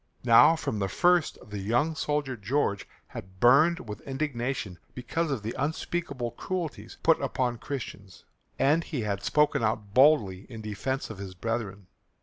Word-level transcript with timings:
Now 0.23 0.55
from 0.55 0.79
the 0.79 0.87
first 0.89 1.37
the 1.47 1.59
young 1.59 1.93
soldier 1.93 2.35
George 2.35 2.87
had 3.09 3.39
burned 3.39 3.87
with 3.87 4.01
indignation 4.01 4.79
because 4.95 5.29
of 5.29 5.43
the 5.43 5.53
unspeakable 5.59 6.31
cruelties 6.31 6.97
put 7.03 7.21
upon 7.21 7.59
Christians, 7.59 8.25
and 8.57 8.83
he 8.83 9.01
had 9.01 9.21
spoken 9.21 9.61
out 9.63 9.93
boldly 9.93 10.47
in 10.49 10.61
defence 10.63 11.11
of 11.11 11.19
his 11.19 11.35
brethren. 11.35 11.85